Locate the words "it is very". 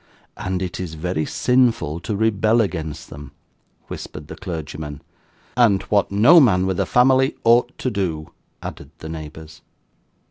0.63-1.27